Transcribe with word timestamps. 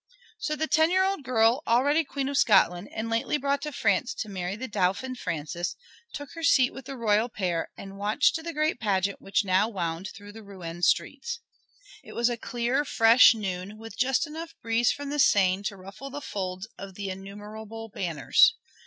So 0.39 0.55
the 0.55 0.65
ten 0.65 0.89
year 0.89 1.03
old 1.03 1.23
girl, 1.23 1.61
already 1.67 2.03
Queen 2.03 2.27
of 2.27 2.35
Scotland, 2.35 2.89
and 2.91 3.07
lately 3.07 3.37
brought 3.37 3.61
to 3.61 3.71
France 3.71 4.15
to 4.15 4.29
marry 4.29 4.55
the 4.55 4.67
Dauphin 4.67 5.13
Francis, 5.13 5.75
took 6.11 6.31
her 6.31 6.41
seat 6.41 6.73
with 6.73 6.85
the 6.85 6.97
royal 6.97 7.29
pair, 7.29 7.69
and 7.77 7.99
watched 7.99 8.35
the 8.43 8.51
great 8.51 8.79
pageant 8.79 9.21
which 9.21 9.45
now 9.45 9.69
wound 9.69 10.07
through 10.07 10.31
the 10.31 10.41
Rouen 10.41 10.81
streets. 10.81 11.39
It 12.03 12.13
was 12.13 12.31
a 12.31 12.35
clear, 12.37 12.83
fresh 12.83 13.35
noon, 13.35 13.77
with 13.77 13.95
just 13.95 14.25
enough 14.25 14.55
breeze 14.63 14.91
from 14.91 15.09
the 15.11 15.19
Seine 15.19 15.61
to 15.65 15.77
ruffle 15.77 16.09
the 16.09 16.19
folds 16.19 16.65
of 16.79 16.95
the 16.95 17.11
innumerable 17.11 17.87
banners. 17.89 18.55